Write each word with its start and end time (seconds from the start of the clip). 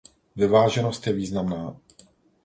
Vyváženost 0.35 1.07
je 1.07 1.13
významná. 1.13 1.77